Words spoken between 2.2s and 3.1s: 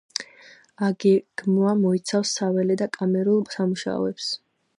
საველე და